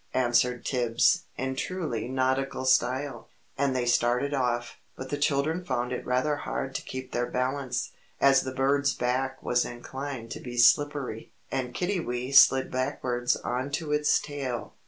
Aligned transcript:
answered 0.15 0.65
Tibbs, 0.65 1.25
in 1.37 1.55
truly 1.55 2.07
nautical 2.07 2.65
style. 2.65 3.27
And 3.55 3.75
they 3.75 3.85
started 3.85 4.33
off. 4.33 4.79
But 4.97 5.11
the 5.11 5.17
children 5.19 5.63
found 5.63 5.91
it 5.93 6.03
rather 6.07 6.37
hard 6.37 6.73
to 6.73 6.81
keep 6.81 7.11
their 7.11 7.27
balance, 7.27 7.91
as 8.19 8.41
the 8.41 8.51
bird's 8.55 8.95
back 8.95 9.43
was 9.43 9.63
inclined 9.63 10.31
to 10.31 10.39
be 10.39 10.57
slippery, 10.57 11.31
and 11.51 11.75
Kiddiwee 11.75 12.33
slid 12.33 12.71
backwards 12.71 13.35
on 13.35 13.69
to 13.73 13.91
its 13.91 14.19
tail. 14.19 14.73